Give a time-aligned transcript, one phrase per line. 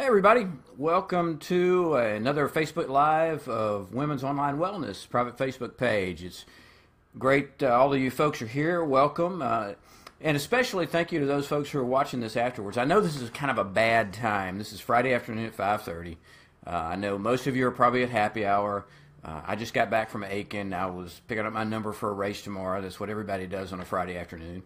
[0.00, 0.46] Hey, everybody.
[0.78, 6.24] Welcome to another Facebook Live of Women's Online Wellness private Facebook page.
[6.24, 6.46] It's
[7.18, 7.62] great.
[7.62, 8.82] Uh, all of you folks are here.
[8.82, 9.42] Welcome.
[9.42, 9.72] Uh,
[10.22, 12.78] and especially thank you to those folks who are watching this afterwards.
[12.78, 14.56] I know this is kind of a bad time.
[14.56, 16.16] This is Friday afternoon at 5.30.
[16.66, 18.86] Uh, I know most of you are probably at happy hour.
[19.22, 20.72] Uh, I just got back from Aiken.
[20.72, 22.80] I was picking up my number for a race tomorrow.
[22.80, 24.62] That's what everybody does on a Friday afternoon.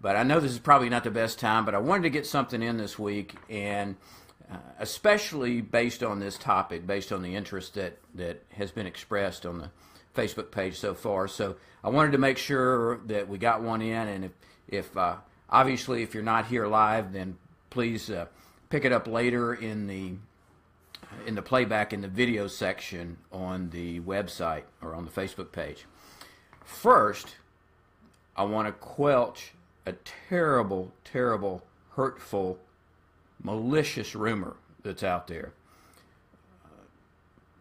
[0.00, 2.26] But I know this is probably not the best time, but I wanted to get
[2.26, 3.94] something in this week and–
[4.50, 9.46] uh, especially based on this topic, based on the interest that, that has been expressed
[9.46, 9.70] on the
[10.14, 11.28] Facebook page so far.
[11.28, 14.32] So I wanted to make sure that we got one in, and if,
[14.68, 15.16] if uh,
[15.50, 17.36] obviously if you're not here live, then
[17.70, 18.26] please uh,
[18.70, 20.14] pick it up later in the
[21.26, 25.84] in the playback in the video section on the website or on the Facebook page.
[26.64, 27.36] First,
[28.36, 29.52] I want to quelch
[29.86, 29.92] a
[30.28, 32.58] terrible, terrible, hurtful
[33.42, 35.52] malicious rumor that's out there.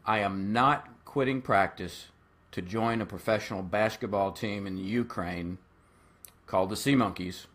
[0.05, 2.07] I am not quitting practice
[2.51, 5.57] to join a professional basketball team in Ukraine
[6.45, 7.47] called the Sea Monkeys.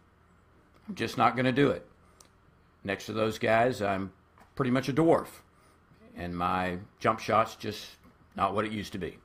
[0.89, 1.87] I'm just not going to do it.
[2.83, 4.13] Next to those guys, I'm
[4.55, 5.29] pretty much a dwarf,
[6.17, 7.87] and my jump shot's just
[8.35, 9.19] not what it used to be.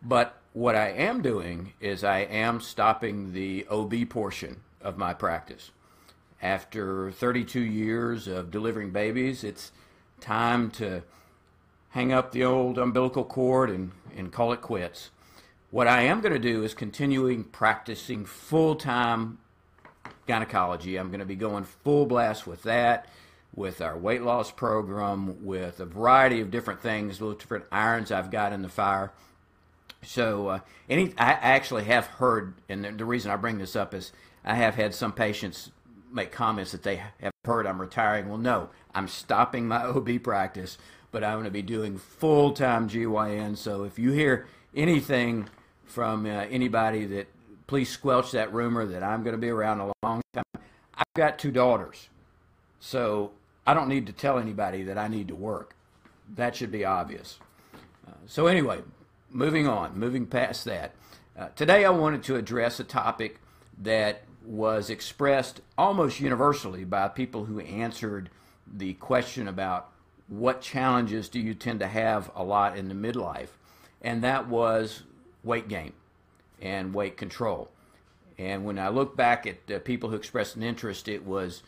[0.00, 5.72] But what I am doing is I am stopping the OB portion of my practice
[6.42, 9.72] after 32 years of delivering babies, it's
[10.20, 11.02] time to
[11.90, 15.10] hang up the old umbilical cord and, and call it quits.
[15.70, 19.38] What I am going to do is continuing practicing full time
[20.26, 20.96] gynecology.
[20.96, 23.06] I'm going to be going full blast with that,
[23.54, 28.30] with our weight loss program, with a variety of different things, little different irons I've
[28.30, 29.12] got in the fire.
[30.02, 30.58] So, uh,
[30.88, 34.12] any I actually have heard, and the, the reason I bring this up is
[34.44, 35.72] I have had some patients
[36.12, 38.28] make comments that they have heard I'm retiring.
[38.28, 40.78] Well, no, I'm stopping my OB practice,
[41.12, 43.56] but I'm going to be doing full time GYN.
[43.56, 45.48] So if you hear anything
[45.84, 47.28] from uh, anybody that
[47.66, 50.44] please squelch that rumor that I'm going to be around a long time.
[50.94, 52.08] I've got two daughters,
[52.80, 53.32] so
[53.66, 55.74] I don't need to tell anybody that I need to work.
[56.34, 57.38] That should be obvious.
[58.06, 58.80] Uh, so, anyway,
[59.30, 60.92] moving on, moving past that.
[61.38, 63.40] Uh, today I wanted to address a topic
[63.82, 68.30] that was expressed almost universally by people who answered
[68.66, 69.90] the question about
[70.28, 73.50] what challenges do you tend to have a lot in the midlife,
[74.02, 75.02] and that was
[75.44, 75.92] weight gain
[76.60, 77.70] and weight control.
[78.38, 81.62] And when I look back at the people who expressed an interest, it was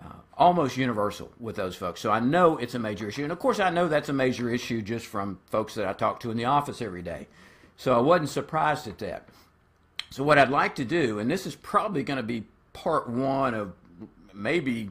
[0.00, 2.00] uh, almost universal with those folks.
[2.00, 3.22] So I know it's a major issue.
[3.22, 6.20] And of course, I know that's a major issue just from folks that I talk
[6.20, 7.26] to in the office every day.
[7.76, 9.28] So I wasn't surprised at that.
[10.10, 13.54] So what I'd like to do, and this is probably going to be part one
[13.54, 13.72] of
[14.34, 14.90] maybe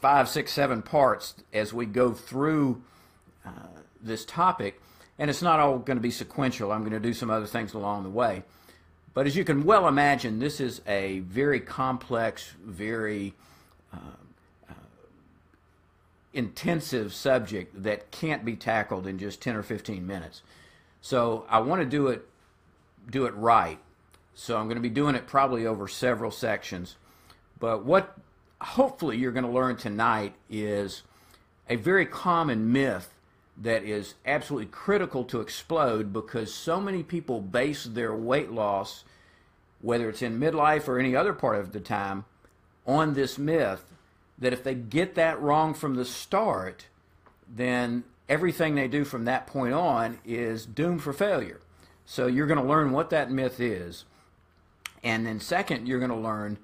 [0.00, 2.82] five, six, seven parts as we go through
[3.46, 3.50] uh,
[4.02, 4.80] this topic.
[5.18, 6.72] And it's not all going to be sequential.
[6.72, 8.42] I'm going to do some other things along the way.
[9.14, 13.34] But as you can well imagine, this is a very complex, very
[13.94, 13.96] uh,
[14.68, 14.74] uh,
[16.34, 20.42] intensive subject that can't be tackled in just 10 or 15 minutes.
[21.00, 22.26] So I want to do it
[23.10, 23.80] do it right
[24.34, 26.96] so I'm going to be doing it probably over several sections.
[27.58, 28.16] But what
[28.60, 31.02] hopefully you're going to learn tonight is
[31.68, 33.12] a very common myth
[33.56, 39.04] that is absolutely critical to explode because so many people base their weight loss,
[39.80, 42.24] whether it's in midlife or any other part of the time,
[42.86, 43.84] on this myth
[44.38, 46.86] that if they get that wrong from the start,
[47.48, 51.60] then everything they do from that point on is doomed for failure.
[52.04, 54.04] So you're going to learn what that myth is.
[55.02, 56.58] And then, second, you're going to learn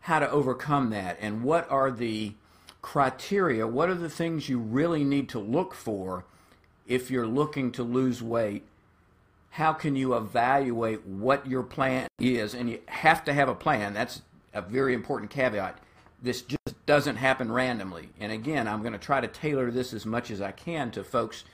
[0.00, 2.34] how to overcome that and what are the
[2.82, 6.24] criteria, what are the things you really need to look for
[6.86, 8.64] if you're looking to lose weight.
[9.50, 12.54] How can you evaluate what your plan is?
[12.54, 13.94] And you have to have a plan.
[13.94, 14.22] That's
[14.54, 15.78] a very important caveat.
[16.22, 18.10] This just doesn't happen randomly.
[18.18, 21.04] And again, I'm going to try to tailor this as much as I can to
[21.04, 21.44] folks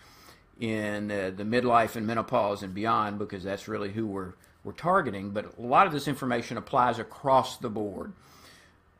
[0.58, 4.32] in uh, the midlife and menopause and beyond because that's really who we're
[4.66, 8.12] we're targeting, but a lot of this information applies across the board.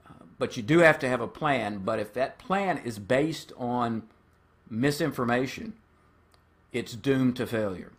[0.09, 1.79] Uh, but you do have to have a plan.
[1.85, 4.05] But if that plan is based on
[4.71, 5.73] misinformation,
[6.73, 7.91] it's doomed to failure.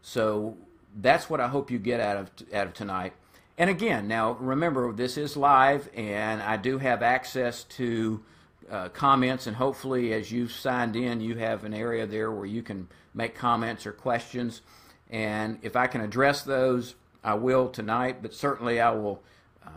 [0.00, 0.56] So
[0.98, 3.12] that's what I hope you get out of out of tonight.
[3.58, 8.22] And again, now remember this is live, and I do have access to
[8.70, 12.62] uh, comments, and hopefully, as you've signed in, you have an area there where you
[12.62, 14.62] can make comments or questions.
[15.10, 18.22] And if I can address those, I will tonight.
[18.22, 19.22] But certainly, I will
[19.64, 19.70] uh,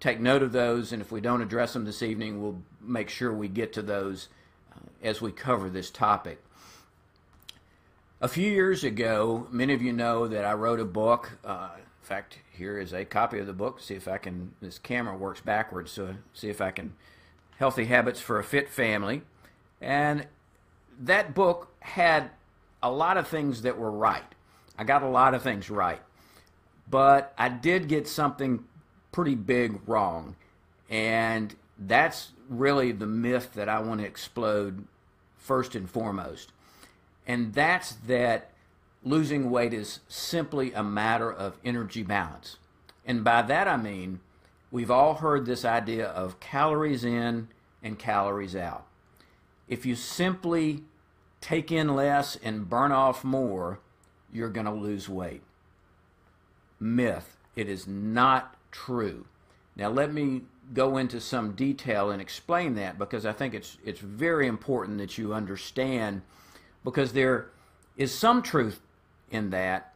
[0.00, 3.32] take note of those, and if we don't address them this evening, we'll make sure
[3.32, 4.28] we get to those
[4.72, 6.42] uh, as we cover this topic.
[8.20, 11.38] A few years ago, many of you know that I wrote a book.
[11.42, 13.80] Uh, in fact, here is a copy of the book.
[13.80, 14.52] See if I can.
[14.60, 16.94] This camera works backwards, so see if I can.
[17.58, 19.22] Healthy Habits for a Fit Family,
[19.80, 20.26] and
[20.98, 22.30] that book had
[22.82, 24.24] a lot of things that were right.
[24.78, 26.00] I got a lot of things right,
[26.90, 28.64] but I did get something
[29.12, 30.36] pretty big wrong,
[30.88, 34.84] and that's really the myth that I want to explode
[35.38, 36.52] first and foremost
[37.30, 38.50] and that's that
[39.04, 42.56] losing weight is simply a matter of energy balance.
[43.06, 44.18] And by that I mean,
[44.72, 47.46] we've all heard this idea of calories in
[47.84, 48.84] and calories out.
[49.68, 50.82] If you simply
[51.40, 53.78] take in less and burn off more,
[54.32, 55.42] you're going to lose weight.
[56.80, 57.36] Myth.
[57.54, 59.26] It is not true.
[59.76, 60.42] Now, let me
[60.72, 65.18] go into some detail and explain that because I think it's, it's very important that
[65.18, 66.22] you understand
[66.84, 67.48] because there
[67.96, 68.80] is some truth
[69.30, 69.92] in that.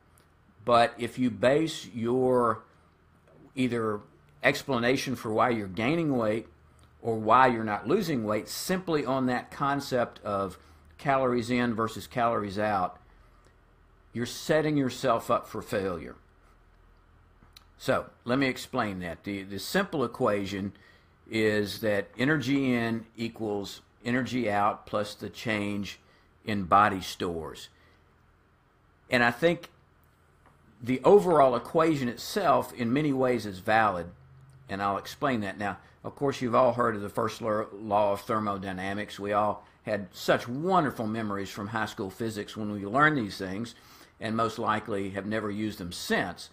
[0.64, 2.62] But if you base your
[3.54, 4.00] either
[4.42, 6.48] explanation for why you're gaining weight
[7.02, 10.58] or why you're not losing weight simply on that concept of
[10.98, 12.98] calories in versus calories out,
[14.12, 16.16] you're setting yourself up for failure.
[17.84, 19.25] So let me explain that.
[19.25, 20.72] The, the simple equation
[21.31, 26.00] is that energy in equals energy out plus the change
[26.46, 27.69] in body stores.
[29.10, 29.69] And I think
[30.82, 34.06] the overall equation itself, in many ways, is valid,
[34.66, 35.76] and I'll explain that now.
[36.02, 39.20] Of course, you've all heard of the first law of thermodynamics.
[39.20, 43.75] We all had such wonderful memories from high school physics when we learned these things,
[44.19, 46.48] and most likely have never used them since.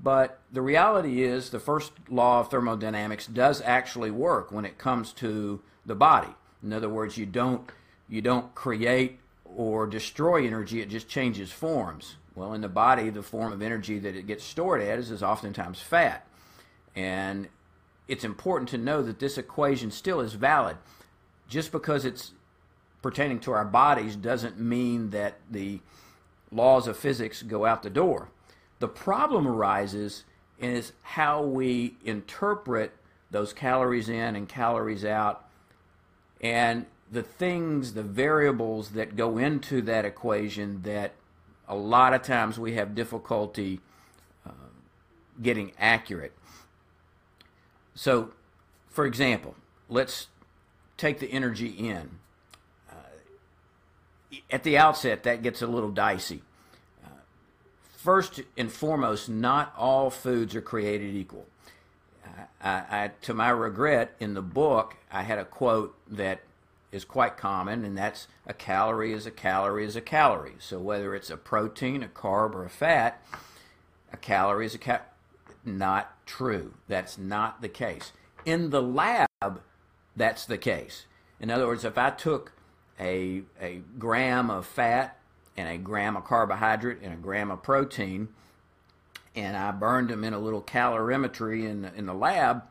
[0.00, 5.12] But the reality is, the first law of thermodynamics does actually work when it comes
[5.14, 6.34] to the body.
[6.62, 7.70] In other words, you don't
[8.08, 12.16] you don't create or destroy energy, it just changes forms.
[12.34, 15.80] Well, in the body, the form of energy that it gets stored as is oftentimes
[15.80, 16.26] fat.
[16.96, 17.48] And
[18.08, 20.76] it's important to know that this equation still is valid.
[21.48, 22.32] Just because it's
[23.02, 25.80] pertaining to our bodies doesn't mean that the
[26.50, 28.28] laws of physics go out the door.
[28.84, 30.24] The problem arises
[30.58, 32.92] is how we interpret
[33.30, 35.48] those calories in and calories out.
[36.42, 41.14] And the things, the variables that go into that equation that
[41.66, 43.80] a lot of times we have difficulty
[44.46, 44.50] uh,
[45.40, 46.34] getting accurate.
[47.94, 48.32] So,
[48.90, 49.54] for example,
[49.88, 50.26] let's
[50.98, 52.10] take the energy in.
[52.90, 56.42] Uh, at the outset, that gets a little dicey.
[58.04, 61.46] First and foremost, not all foods are created equal.
[62.62, 66.42] I, I, to my regret, in the book, I had a quote that
[66.92, 70.56] is quite common, and that's a calorie is a calorie is a calorie.
[70.58, 73.24] So whether it's a protein, a carb, or a fat,
[74.12, 75.00] a calorie is a cal.
[75.64, 76.74] Not true.
[76.86, 78.12] That's not the case.
[78.44, 79.62] In the lab,
[80.14, 81.06] that's the case.
[81.40, 82.52] In other words, if I took
[83.00, 85.18] a, a gram of fat
[85.56, 88.28] and a gram of carbohydrate and a gram of protein,
[89.34, 92.62] and I burned them in a little calorimeter in the, in the lab,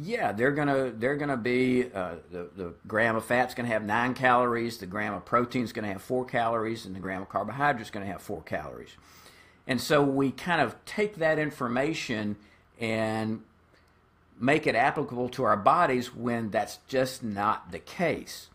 [0.00, 4.14] yeah, they're gonna they're gonna be uh, the the gram of fat's gonna have nine
[4.14, 8.06] calories, the gram of protein's gonna have four calories, and the gram of carbohydrate's gonna
[8.06, 8.90] have four calories.
[9.66, 12.36] And so we kind of take that information
[12.78, 13.42] and
[14.40, 18.48] make it applicable to our bodies when that's just not the case.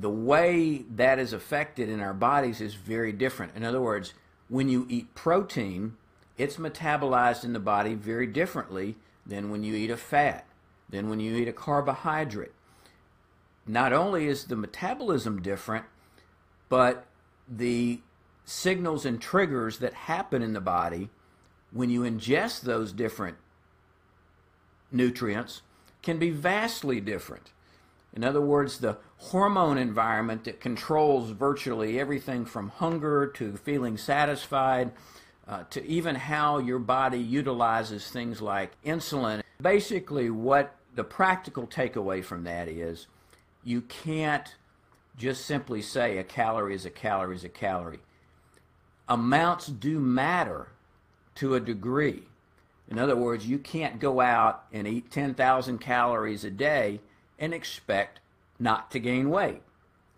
[0.00, 3.56] The way that is affected in our bodies is very different.
[3.56, 4.14] In other words,
[4.48, 5.96] when you eat protein,
[6.36, 8.94] it's metabolized in the body very differently
[9.26, 10.46] than when you eat a fat,
[10.88, 12.52] than when you eat a carbohydrate.
[13.66, 15.84] Not only is the metabolism different,
[16.68, 17.04] but
[17.48, 18.00] the
[18.44, 21.10] signals and triggers that happen in the body
[21.72, 23.36] when you ingest those different
[24.92, 25.62] nutrients
[26.02, 27.50] can be vastly different.
[28.18, 34.90] In other words, the hormone environment that controls virtually everything from hunger to feeling satisfied
[35.46, 39.40] uh, to even how your body utilizes things like insulin.
[39.62, 43.06] Basically, what the practical takeaway from that is
[43.62, 44.56] you can't
[45.16, 48.00] just simply say a calorie is a calorie is a calorie.
[49.08, 50.70] Amounts do matter
[51.36, 52.24] to a degree.
[52.88, 56.98] In other words, you can't go out and eat 10,000 calories a day
[57.38, 58.20] and expect
[58.58, 59.62] not to gain weight.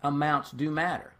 [0.03, 1.13] Amounts do matter.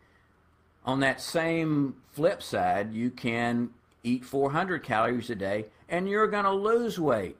[0.83, 3.69] On that same flip side, you can
[4.03, 7.37] eat 400 calories a day and you're going to lose weight.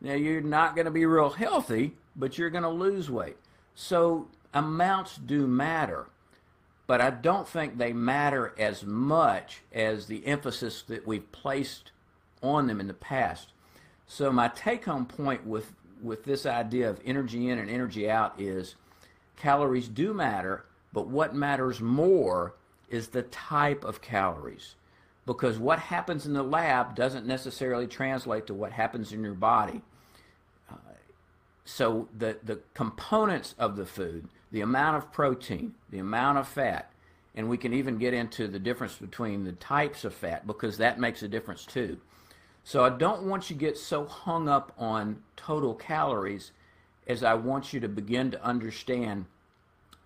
[0.00, 3.36] Now, you're not going to be real healthy, but you're going to lose weight.
[3.74, 6.06] So, amounts do matter,
[6.86, 11.90] but I don't think they matter as much as the emphasis that we've placed
[12.42, 13.52] on them in the past.
[14.06, 18.40] So, my take home point with, with this idea of energy in and energy out
[18.40, 18.76] is
[19.36, 22.54] calories do matter, but what matters more
[22.88, 24.74] is the type of calories
[25.28, 29.82] because what happens in the lab doesn't necessarily translate to what happens in your body.
[30.70, 30.76] Uh,
[31.66, 36.90] so the, the components of the food, the amount of protein, the amount of fat,
[37.34, 40.98] and we can even get into the difference between the types of fat because that
[40.98, 41.98] makes a difference too.
[42.68, 46.52] So I don't want you to get so hung up on total calories
[47.06, 49.24] as I want you to begin to understand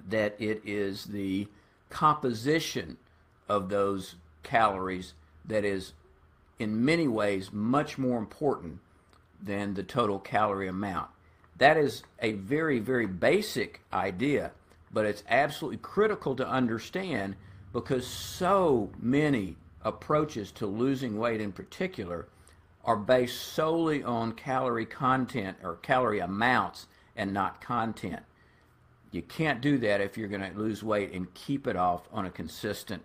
[0.08, 1.48] that it is the
[1.90, 2.98] composition
[3.48, 4.14] of those
[4.44, 5.14] calories
[5.44, 5.94] that is
[6.60, 8.78] in many ways much more important
[9.42, 11.10] than the total calorie amount.
[11.58, 14.52] That is a very, very basic idea,
[14.92, 17.34] but it's absolutely critical to understand
[17.72, 22.28] because so many approaches to losing weight in particular
[22.84, 26.86] are based solely on calorie content or calorie amounts
[27.16, 28.22] and not content.
[29.10, 32.24] You can't do that if you're going to lose weight and keep it off on
[32.24, 33.02] a consistent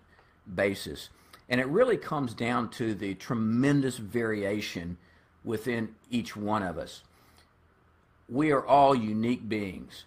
[0.52, 1.10] basis.
[1.48, 4.96] And it really comes down to the tremendous variation
[5.44, 7.02] within each one of us.
[8.28, 10.04] We are all unique beings.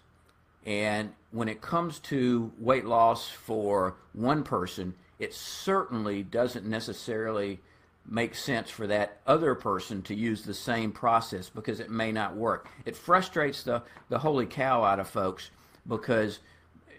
[0.64, 7.60] And when it comes to weight loss for one person, it certainly doesn't necessarily
[8.08, 12.36] make sense for that other person to use the same process because it may not
[12.36, 12.68] work.
[12.84, 15.50] It frustrates the, the holy cow out of folks
[15.86, 16.40] because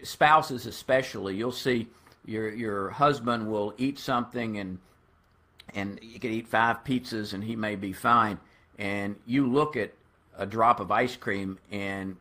[0.03, 1.87] spouses especially, you'll see
[2.25, 4.79] your your husband will eat something and
[5.73, 8.39] and you could eat five pizzas and he may be fine.
[8.77, 9.93] And you look at
[10.37, 12.17] a drop of ice cream and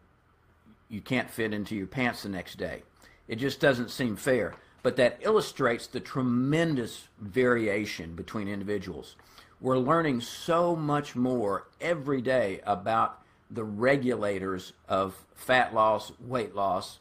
[0.89, 2.83] you can't fit into your pants the next day.
[3.29, 9.17] It just doesn't seem fair but that illustrates the tremendous variation between individuals
[9.61, 13.21] we're learning so much more every day about
[13.51, 16.99] the regulators of fat loss weight loss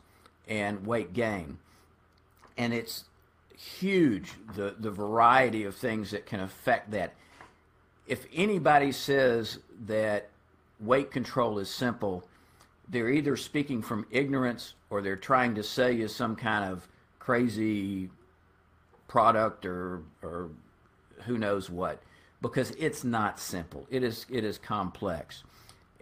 [0.47, 1.57] and weight gain
[2.57, 3.05] and it's
[3.61, 7.13] huge the the variety of things that can affect that.
[8.07, 10.29] If anybody says that
[10.79, 12.27] weight control is simple,
[12.89, 16.87] they're either speaking from ignorance or they're trying to sell you some kind of
[17.23, 18.09] crazy
[19.07, 20.49] product or or
[21.25, 22.01] who knows what
[22.41, 23.85] because it's not simple.
[23.89, 25.43] It is it is complex.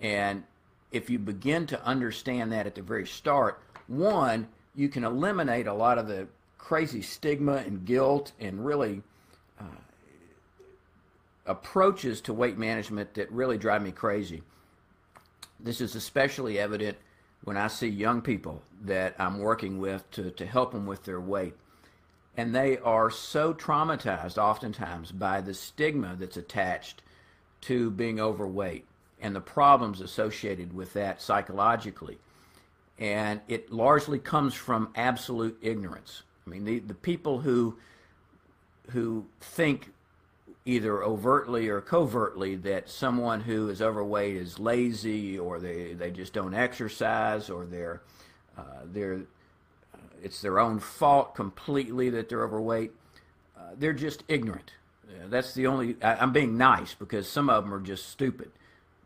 [0.01, 0.43] And
[0.91, 5.73] if you begin to understand that at the very start, one, you can eliminate a
[5.73, 9.01] lot of the crazy stigma and guilt and really
[9.59, 9.63] uh,
[11.45, 14.41] approaches to weight management that really drive me crazy.
[15.59, 16.97] This is especially evident
[17.43, 21.19] when I see young people that I'm working with to, to help them with their
[21.19, 21.55] weight.
[22.37, 27.01] And they are so traumatized oftentimes by the stigma that's attached
[27.61, 28.85] to being overweight
[29.21, 32.17] and the problems associated with that psychologically.
[32.97, 36.23] And it largely comes from absolute ignorance.
[36.45, 37.77] I mean, the, the people who
[38.91, 39.91] who think
[40.69, 46.33] either overtly or covertly that someone who is overweight is lazy or they, they just
[46.33, 48.01] don't exercise or they're
[48.57, 49.21] uh, they're
[49.93, 52.91] uh, it's their own fault completely that they're overweight.
[53.57, 54.73] Uh, they're just ignorant.
[55.27, 55.95] that's the only.
[56.01, 58.51] I, I'm being nice because some of them are just stupid,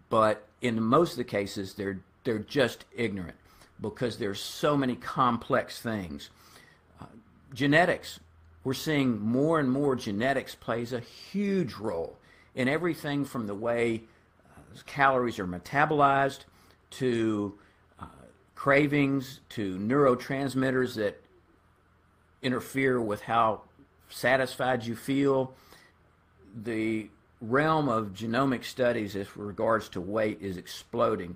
[0.09, 3.37] but in most of the cases they're they're just ignorant
[3.81, 6.29] because there's so many complex things
[7.53, 8.19] genetics.
[8.63, 12.17] We're seeing more and more genetics plays a huge role
[12.55, 14.03] in everything from the way
[14.55, 16.45] uh, calories are metabolized
[16.91, 17.57] to
[17.99, 18.05] uh,
[18.55, 21.21] cravings to neurotransmitters that
[22.41, 23.61] interfere with how
[24.09, 25.53] satisfied you feel.
[26.63, 27.09] The
[27.41, 31.35] realm of genomic studies as regards to weight is exploding.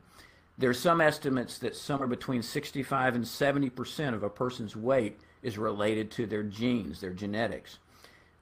[0.58, 5.20] There are some estimates that somewhere between 65 and 70 percent of a person's weight
[5.48, 7.80] is related to their genes, their genetics.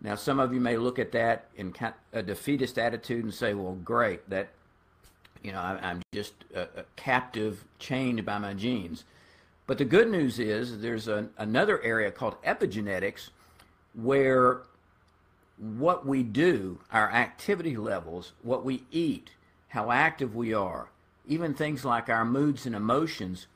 [0.02, 1.74] Now, some of you may look at that in
[2.12, 4.50] a defeatist attitude and say, well, great, that,
[5.44, 9.06] you know, I'm just a, captive, chained by my genes.
[9.68, 13.30] But the good news is there's a, another area called epigenetics
[13.94, 14.64] where
[15.58, 19.30] what we do, our activity levels, what we eat,
[19.70, 20.90] how active we are,
[21.28, 23.48] even things like our moods and emotions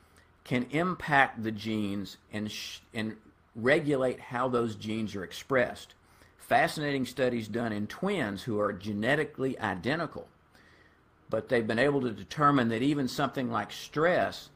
[0.44, 2.52] can impact the genes and,
[2.94, 3.16] and
[3.54, 5.94] regulate how those genes are expressed.
[6.38, 10.28] Fascinating studies done in twins who are genetically identical,
[11.28, 14.48] but they've been able to determine that even something like stress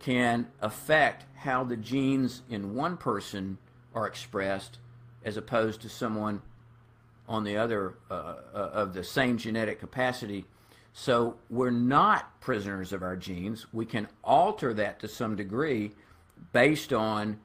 [0.00, 3.58] can affect how the genes in one person
[3.94, 4.78] are expressed
[5.24, 6.42] as opposed to someone
[7.28, 8.14] on the other uh,
[8.54, 10.44] uh, of the same genetic capacity.
[10.92, 13.66] So we're not prisoners of our genes.
[13.72, 15.92] We can alter that to some degree
[16.52, 17.38] based on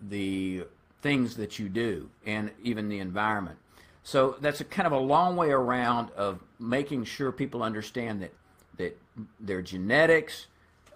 [0.00, 0.64] the
[1.02, 3.58] things that you do and even the environment.
[4.02, 8.32] So that's a kind of a long way around of making sure people understand that
[8.76, 8.98] that
[9.40, 10.46] their genetics,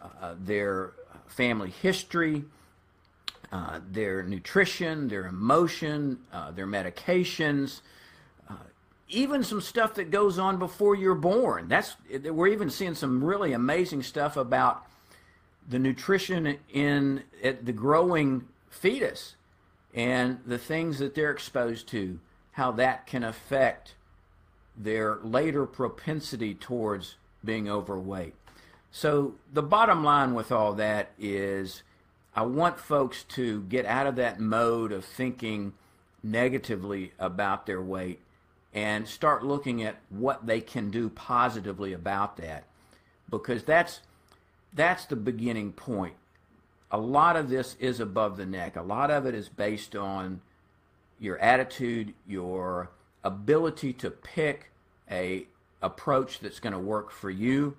[0.03, 0.93] uh, their
[1.27, 2.45] family history,
[3.53, 7.81] uh, their nutrition, their emotion, uh, their medications,
[8.51, 8.55] uh,
[9.09, 11.69] even some stuff that goes on before you're born.
[11.69, 14.85] That's we're even seeing some really amazing stuff about
[15.69, 19.37] the nutrition in the growing fetus
[19.95, 22.21] and the things that they're exposed to,
[22.53, 23.95] how that can affect
[24.77, 28.35] their later propensity towards being overweight.
[28.91, 31.83] So the bottom line with all that is
[32.35, 35.73] I want folks to get out of that mode of thinking
[36.23, 38.21] negatively about their weight
[38.75, 42.65] and start looking at what they can do positively about that
[43.31, 44.01] because that's
[44.73, 46.15] that's the beginning point.
[46.91, 48.77] A lot of this is above the neck.
[48.77, 50.41] A lot of it is based on
[51.21, 52.91] your attitude, your
[53.25, 54.71] ability to pick
[55.11, 55.47] a
[55.83, 57.77] approach that's going to work for you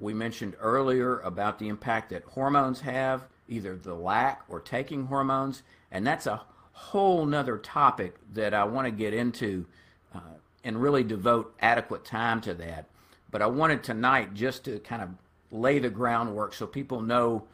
[0.00, 5.62] we mentioned earlier about the impact that hormones have, either the lack or taking hormones,
[5.92, 9.66] and that's a whole nother topic that I want to get into
[10.14, 10.20] uh,
[10.64, 12.86] and really devote adequate time to that.
[13.30, 15.10] But I wanted tonight just to kind of
[15.50, 17.44] lay the groundwork so people know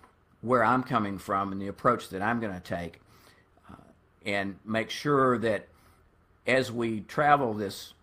[0.42, 3.00] where I'm coming from and the approach that I'm going to take,
[3.70, 3.76] uh,
[4.24, 5.68] and make sure that
[6.46, 7.94] as we travel this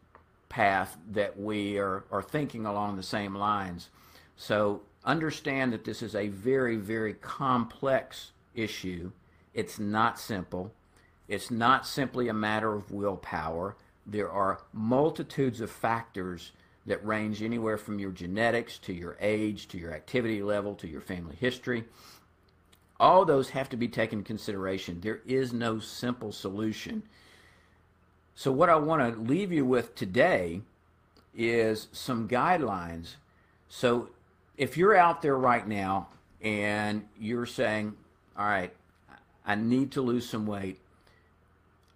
[0.50, 3.90] path that we are, are thinking along the same lines.
[4.36, 9.12] So understand that this is a very, very complex issue.
[9.54, 10.72] It's not simple.
[11.28, 13.76] It's not simply a matter of willpower.
[14.06, 16.52] There are multitudes of factors
[16.86, 21.02] that range anywhere from your genetics to your age to your activity level to your
[21.02, 21.86] family history.
[23.00, 25.02] All those have to be taken into consideration.
[25.02, 27.04] There is no simple solution.
[28.36, 30.62] So, what I want to leave you with today
[31.36, 33.16] is some guidelines.
[33.70, 34.10] So,
[34.58, 36.08] if you're out there right now
[36.42, 37.94] and you're saying,
[38.38, 38.74] all right,
[39.46, 40.80] I need to lose some weight,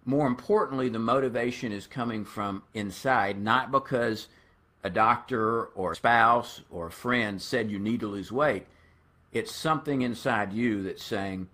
[0.04, 4.28] more importantly, the motivation is coming from inside, not because
[4.82, 8.66] a doctor or a spouse or a friend said you need to lose weight.
[9.32, 11.48] It's something inside you that's saying,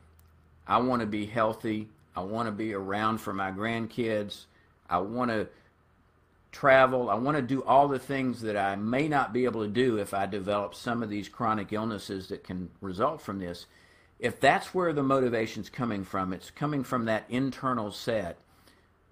[0.67, 1.89] I want to be healthy.
[2.17, 4.47] I want to be around for my grandkids.
[4.89, 5.49] I want to
[6.53, 7.11] travel.
[7.11, 9.99] I want to do all the things that I may not be able to do
[9.99, 13.67] if I develop some of these chronic illnesses that can result from this.
[14.21, 18.39] If that's where the motivation's coming from, it's coming from that internal set,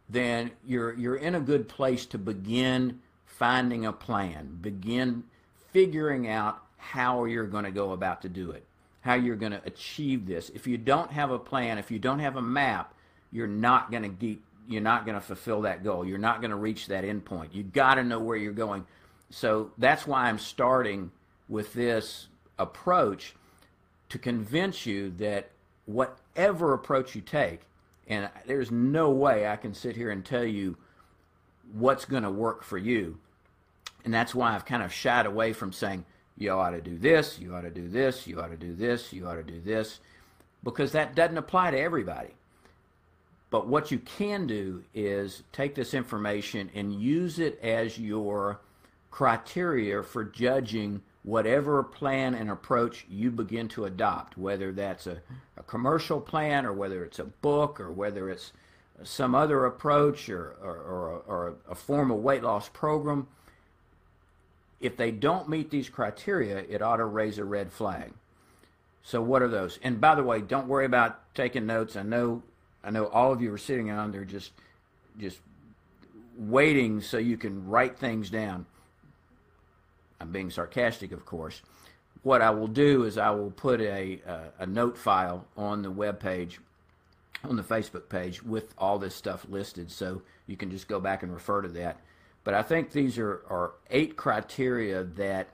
[0.08, 5.24] then you're you're in a good place to begin finding a plan, begin
[5.72, 8.64] figuring out how you're going to go about to do it,
[9.02, 10.50] how you're going to achieve this.
[10.50, 12.92] If you don't have a plan, if you don't have a map,
[13.30, 16.04] you're not going to get you're not going to fulfill that goal.
[16.06, 17.52] You're not going to reach that end point.
[17.52, 18.86] You got to know where you're going.
[19.30, 21.10] So that's why I'm starting
[21.48, 23.34] with this approach
[24.10, 25.50] to convince you that
[25.86, 27.62] whatever approach you take,
[28.06, 30.76] and there's no way I can sit here and tell you
[31.72, 33.18] what's going to work for you.
[34.04, 36.04] And that's why I've kind of shied away from saying,
[36.42, 39.12] you ought to do this, you ought to do this, you ought to do this,
[39.12, 40.00] you ought to do this,
[40.62, 42.34] because that doesn't apply to everybody.
[43.50, 48.60] But what you can do is take this information and use it as your
[49.10, 55.20] criteria for judging whatever plan and approach you begin to adopt, whether that's a,
[55.56, 58.52] a commercial plan or whether it's a book or whether it's
[59.04, 63.26] some other approach or, or, or, or a formal weight loss program.
[64.82, 68.12] If they don't meet these criteria, it ought to raise a red flag.
[69.02, 69.78] So, what are those?
[69.82, 71.96] And by the way, don't worry about taking notes.
[71.96, 72.42] I know
[72.84, 74.52] I know all of you are sitting on there just
[75.18, 75.40] just
[76.36, 78.66] waiting so you can write things down.
[80.20, 81.62] I'm being sarcastic, of course,
[82.22, 85.90] what I will do is I will put a, a, a note file on the
[85.90, 86.60] web page,
[87.44, 91.22] on the Facebook page, with all this stuff listed, so you can just go back
[91.22, 91.98] and refer to that.
[92.44, 95.48] But I think these are, are eight criteria that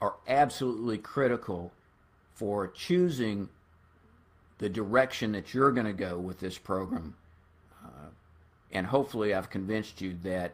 [0.00, 1.72] are absolutely critical
[2.34, 3.48] for choosing
[4.58, 7.14] the direction that you're going to go with this program.
[7.84, 8.08] Uh,
[8.72, 10.52] and hopefully, I've convinced you that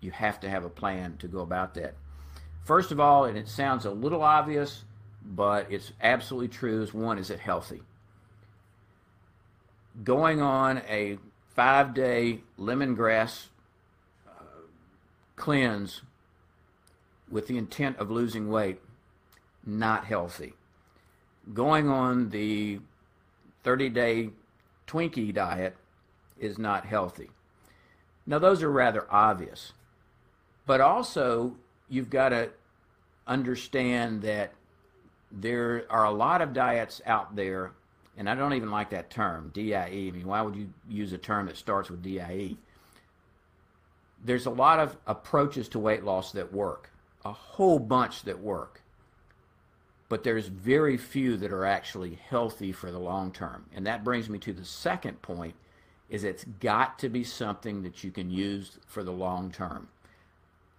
[0.00, 1.94] you have to have a plan to go about that.
[2.64, 4.84] First of all, and it sounds a little obvious,
[5.24, 7.82] but it's absolutely true, is one, is it healthy?
[10.02, 11.18] Going on a
[11.54, 13.46] five day lemongrass
[15.36, 16.02] cleanse
[17.30, 18.80] with the intent of losing weight,
[19.64, 20.54] not healthy.
[21.52, 22.80] Going on the
[23.62, 24.30] 30 day
[24.86, 25.76] Twinkie diet
[26.38, 27.30] is not healthy.
[28.26, 29.72] Now, those are rather obvious.
[30.66, 31.56] But also,
[31.88, 32.50] you've got to
[33.26, 34.52] understand that
[35.30, 37.72] there are a lot of diets out there,
[38.16, 39.74] and I don't even like that term, DIE.
[39.74, 42.56] I mean, why would you use a term that starts with DIE?
[44.24, 46.90] There's a lot of approaches to weight loss that work,
[47.24, 48.80] a whole bunch that work.
[50.08, 53.66] But there's very few that are actually healthy for the long term.
[53.74, 55.54] And that brings me to the second point
[56.08, 59.88] is it's got to be something that you can use for the long term.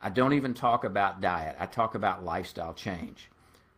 [0.01, 1.55] I don't even talk about diet.
[1.59, 3.29] I talk about lifestyle change.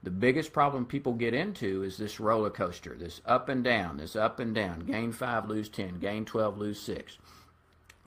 [0.03, 4.15] The biggest problem people get into is this roller coaster, this up and down, this
[4.15, 7.17] up and down, gain 5, lose 10, gain 12, lose 6.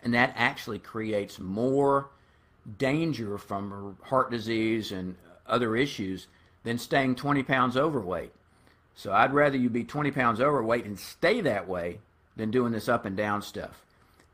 [0.03, 2.09] And that actually creates more
[2.79, 6.27] danger from heart disease and other issues
[6.63, 8.33] than staying 20 pounds overweight.
[8.95, 12.01] So I'd rather you be 20 pounds overweight and stay that way
[12.37, 13.85] than doing this up and down stuff.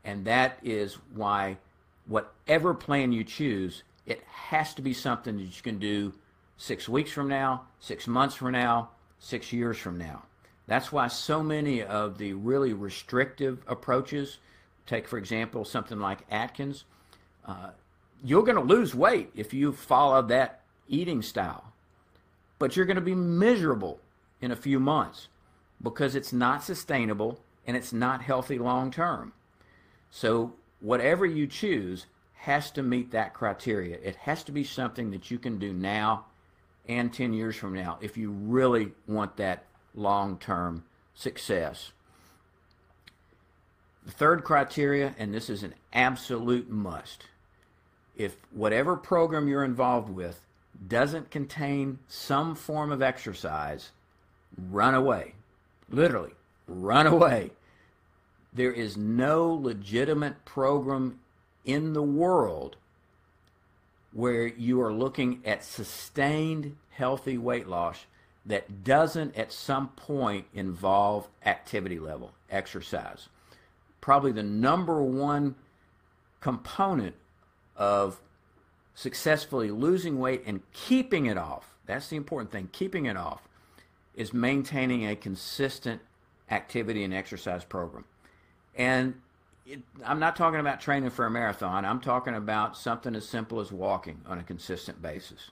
[0.03, 1.57] And that is why
[2.05, 6.13] whatever plan you choose, it has to be something that you can do
[6.57, 10.23] six weeks from now, six months from now, six years from now.
[10.65, 14.37] That's why so many of the really restrictive approaches,
[14.87, 16.85] take for example something like Atkins,
[17.45, 17.69] uh,
[18.23, 21.71] you're going to lose weight if you follow that eating style,
[22.57, 23.99] but you're going to be miserable
[24.41, 25.27] in a few months
[25.81, 29.33] because it's not sustainable and it's not healthy long term.
[30.09, 33.97] So whatever you choose has to meet that criteria.
[34.01, 36.25] It has to be something that you can do now
[36.87, 41.91] and 10 years from now if you really want that long term success.
[44.07, 47.25] The third criteria, and this is an absolute must,
[48.15, 50.39] if whatever program you're involved with
[50.87, 53.91] doesn't contain some form of exercise,
[54.71, 55.33] run away.
[55.89, 56.31] Literally,
[56.69, 57.51] run away.
[58.53, 61.19] There is no legitimate program
[61.65, 62.77] in the world
[64.13, 68.05] where you are looking at sustained healthy weight loss
[68.45, 73.27] that doesn't at some point involve activity level, exercise.
[74.01, 75.55] Probably the number one
[76.39, 77.15] component
[77.75, 78.21] of
[78.95, 83.47] successfully losing weight and keeping it off, that's the important thing, keeping it off,
[84.15, 86.01] is maintaining a consistent
[86.49, 88.05] activity and exercise program.
[88.75, 89.15] And
[89.65, 91.85] it, I'm not talking about training for a marathon.
[91.85, 95.51] I'm talking about something as simple as walking on a consistent basis.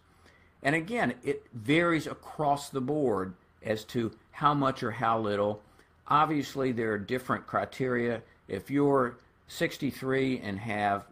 [0.63, 5.61] And again, it varies across the board as to how much or how little.
[6.07, 8.21] Obviously, there are different criteria.
[8.47, 11.03] If you're 63 and have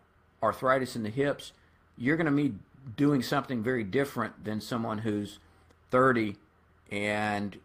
[0.42, 1.54] arthritis in the hips,
[1.98, 2.56] you're going to be
[2.96, 5.40] doing something very different than someone who's
[5.92, 6.36] 30
[6.92, 7.58] and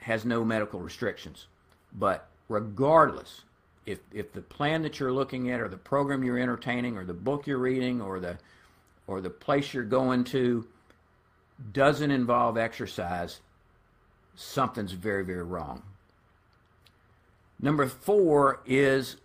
[0.00, 1.46] has no medical restrictions.
[1.92, 3.42] But regardless,
[3.86, 7.14] if if the plan that you're looking at or the program you're entertaining or the
[7.14, 8.38] book you're reading or the
[9.06, 10.66] or the place you're going to
[11.72, 13.40] doesn't involve exercise,
[14.34, 15.82] something's very, very wrong.
[17.60, 19.16] Number four is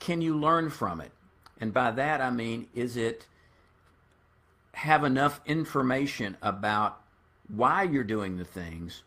[0.00, 1.12] can you learn from it?
[1.60, 3.26] And by that I mean, is it
[4.74, 7.00] have enough information about
[7.48, 9.02] why you're doing the things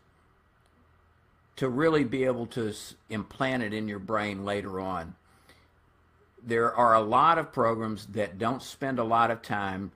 [1.56, 2.72] to really be able to
[3.10, 5.14] implant it in your brain later on.
[6.40, 9.90] There are a lot of programs that don't spend a lot of time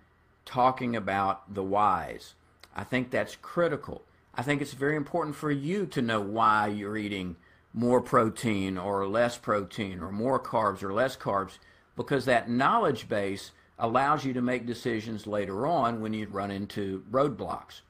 [0.45, 2.35] talking about the whys.
[2.75, 4.03] I think that's critical.
[4.35, 7.37] I think it's very important for you to know why you're eating
[7.75, 11.59] more protein or less protein or more carbs or less carbs
[11.97, 17.03] because that knowledge base allows you to make decisions later on when you run into
[17.11, 17.81] roadblocks.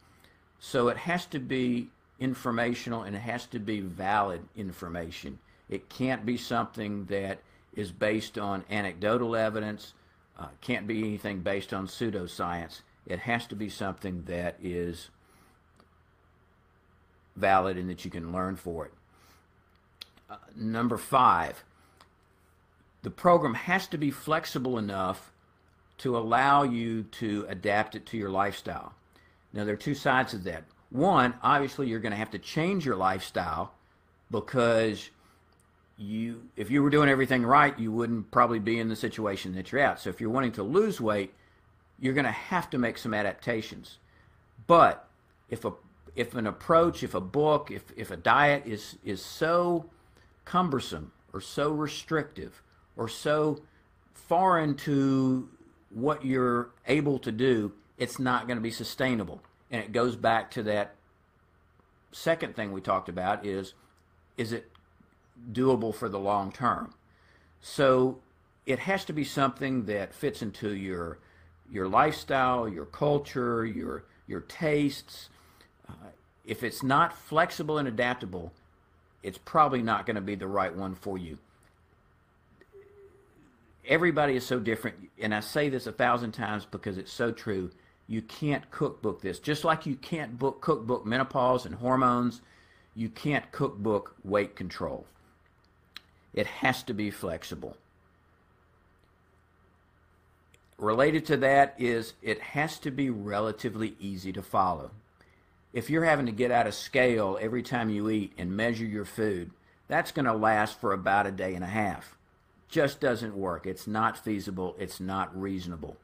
[0.60, 1.90] So it has to be
[2.20, 5.38] informational and it has to be valid information.
[5.68, 7.40] It can't be something that
[7.74, 9.94] is based on anecdotal evidence,
[10.38, 12.82] uh, can't be anything based on pseudoscience.
[13.06, 15.10] It has to be something that is
[17.34, 18.92] valid and that you can learn for it.
[20.56, 21.64] Number five,
[23.02, 25.32] the program has to be flexible enough
[25.98, 28.94] to allow you to adapt it to your lifestyle.
[29.52, 30.64] Now, there are two sides of that.
[30.90, 33.72] One, obviously, you're going to have to change your lifestyle
[34.30, 35.10] because
[35.96, 39.72] you, if you were doing everything right, you wouldn't probably be in the situation that
[39.72, 40.00] you're at.
[40.00, 41.34] So, if you're wanting to lose weight,
[42.00, 43.98] you're going to have to make some adaptations.
[44.66, 45.08] But
[45.48, 45.72] if a
[46.14, 49.86] if an approach, if a book, if, if a diet is is so
[50.44, 52.62] cumbersome or so restrictive
[52.96, 53.60] or so
[54.14, 55.48] foreign to
[55.90, 59.42] what you're able to do, it's not going to be sustainable.
[59.70, 60.94] And it goes back to that
[62.12, 63.74] second thing we talked about is
[64.36, 64.70] is it
[65.52, 66.94] doable for the long term?
[67.60, 68.18] So
[68.66, 71.18] it has to be something that fits into your
[71.70, 75.28] your lifestyle, your culture, your your tastes.
[75.88, 76.10] Uh,
[76.44, 78.52] if it's not flexible and adaptable,
[79.22, 81.38] it's probably not going to be the right one for you.
[83.86, 87.70] Everybody is so different, and I say this a thousand times because it's so true.
[88.06, 89.38] You can't cookbook this.
[89.38, 92.42] Just like you can't book cookbook menopause and hormones,
[92.94, 95.06] you can't cookbook weight control.
[96.32, 97.76] It has to be flexible.
[100.78, 104.90] Related to that is it has to be relatively easy to follow.
[105.72, 109.06] If you're having to get out a scale every time you eat and measure your
[109.06, 109.50] food,
[109.88, 112.16] that's going to last for about a day and a half.
[112.68, 113.66] Just doesn't work.
[113.66, 114.76] It's not feasible.
[114.78, 115.96] It's not reasonable.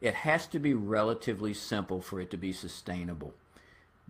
[0.00, 3.34] It has to be relatively simple for it to be sustainable.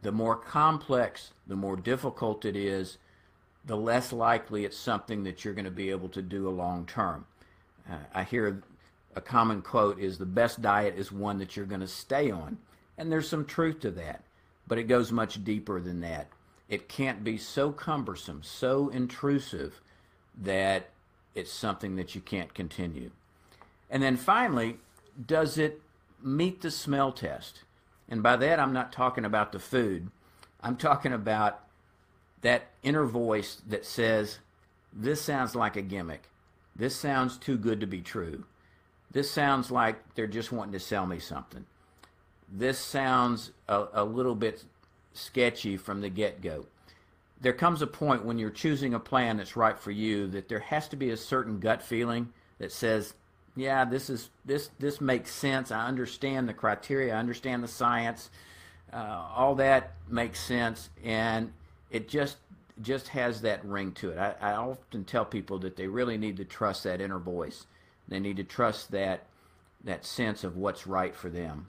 [0.02, 2.98] The more complex, the more difficult it is,
[3.64, 6.86] the less likely it's something that you're going to be able to do a long
[6.86, 7.26] term.
[7.90, 8.62] Uh, I hear
[9.14, 12.58] a common quote is the best diet is one that you're going to stay on.
[12.96, 14.22] And there's some truth to that,
[14.70, 16.28] but it goes much deeper than that.
[16.68, 19.80] It can't be so cumbersome, so intrusive
[20.40, 20.90] that
[21.34, 23.10] it's something that you can't continue.
[23.90, 24.76] And then finally,
[25.26, 25.82] does it
[26.22, 27.64] meet the smell test?
[28.08, 30.08] And by that, I'm not talking about the food.
[30.60, 31.64] I'm talking about
[32.42, 34.38] that inner voice that says,
[34.92, 36.28] This sounds like a gimmick.
[36.76, 38.44] This sounds too good to be true.
[39.10, 41.66] This sounds like they're just wanting to sell me something.
[42.50, 44.64] This sounds a, a little bit
[45.12, 46.66] sketchy from the get go.
[47.40, 50.60] There comes a point when you're choosing a plan that's right for you that there
[50.60, 53.14] has to be a certain gut feeling that says,
[53.56, 55.70] yeah, this is this this makes sense.
[55.70, 57.14] I understand the criteria.
[57.14, 58.30] I understand the science.
[58.92, 61.52] Uh, all that makes sense, and
[61.90, 62.36] it just
[62.80, 64.18] just has that ring to it.
[64.18, 67.66] I, I often tell people that they really need to trust that inner voice.
[68.08, 69.26] They need to trust that
[69.84, 71.66] that sense of what's right for them.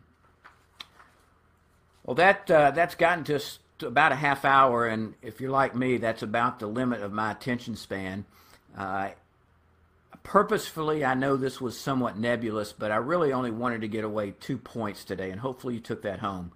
[2.12, 3.42] Well, that uh, that's gotten to,
[3.88, 7.32] about a half hour, and if you're like me, that's about the limit of my
[7.32, 8.26] attention span.
[8.78, 9.12] Uh,
[10.22, 14.34] purposefully, I know this was somewhat nebulous, but I really only wanted to get away
[14.42, 16.52] two points today, and hopefully you took that home.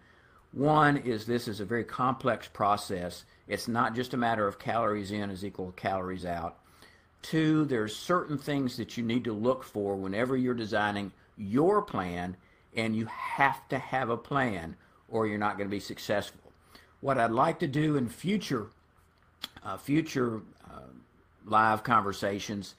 [0.52, 3.24] One is this is a very complex process.
[3.48, 6.58] It's not just a matter of calories in is equal to calories out.
[7.22, 12.36] Two, there's certain things that you need to look for whenever you're designing your plan,
[12.76, 14.76] and you have to have a plan
[15.10, 16.52] or you're not going to be successful.
[17.02, 18.68] What I'd like to do in future
[19.64, 20.80] uh, future uh,
[21.46, 22.76] live conversations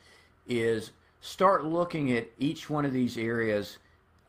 [0.46, 3.78] is start looking at each one of these areas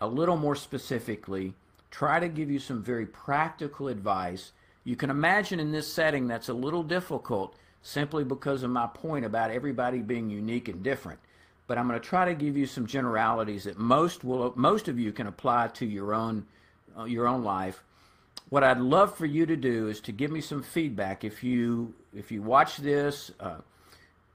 [0.01, 1.53] a little more specifically.
[1.91, 4.51] Try to give you some very practical advice.
[4.83, 9.25] You can imagine in this setting that's a little difficult simply because of my point
[9.25, 11.19] about everybody being unique and different.
[11.67, 14.99] But I'm going to try to give you some generalities that most will most of
[14.99, 16.45] you can apply to your own
[16.97, 17.83] uh, your own life.
[18.49, 21.23] What I'd love for you to do is to give me some feedback.
[21.23, 23.57] If you if you watch this, uh,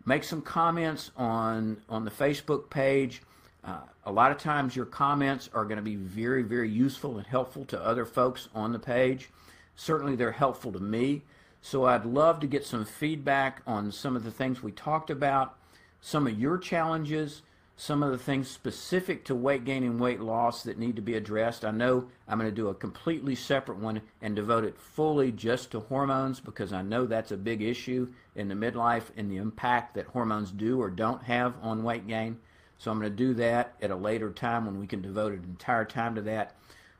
[0.04, 3.22] make some comments on on the Facebook page.
[3.64, 7.26] Uh, a lot of times your comments are going to be very very useful and
[7.26, 9.30] helpful to other folks on the page.
[9.76, 11.22] Certainly they're helpful to me.
[11.62, 15.56] So I'd love to get some feedback on some of the things we talked about,
[16.00, 17.42] some of your challenges,
[17.82, 21.14] some of the things specific to weight gain and weight loss that need to be
[21.14, 21.64] addressed.
[21.64, 25.72] I know I'm going to do a completely separate one and devote it fully just
[25.72, 29.96] to hormones because I know that's a big issue in the midlife and the impact
[29.96, 32.38] that hormones do or don't have on weight gain.
[32.78, 35.42] So I'm going to do that at a later time when we can devote an
[35.42, 36.54] entire time to that.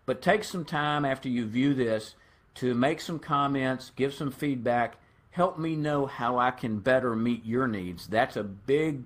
[0.04, 2.16] But take some time after you view this
[2.56, 4.96] to make some comments, give some feedback,
[5.30, 8.08] help me know how I can better meet your needs.
[8.08, 9.04] That's a big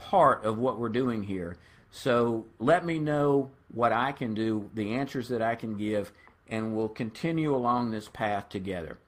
[0.00, 1.58] part of what we're doing here.
[1.90, 6.12] So let me know what I can do, the answers that I can give,
[6.48, 8.98] and we'll continue along this path together.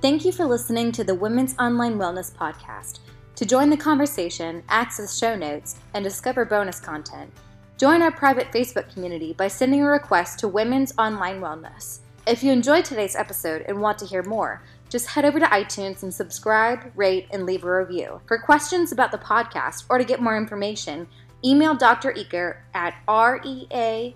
[0.00, 3.00] Thank you for listening to the Women's Online Wellness Podcast.
[3.36, 7.32] To join the conversation, access show notes, and discover bonus content,
[7.76, 12.00] join our private Facebook community by sending a request to Women's Online Wellness.
[12.26, 16.02] If you enjoyed today's episode and want to hear more, just head over to iTunes
[16.02, 18.20] and subscribe, rate, and leave a review.
[18.26, 21.08] For questions about the podcast or to get more information,
[21.44, 22.12] email Dr.
[22.12, 24.14] Eaker at R-E-A-K-E-R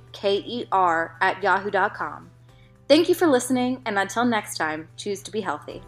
[1.20, 2.30] at yahoo.com.
[2.88, 5.82] Thank you for listening, and until next time, choose to be healthy.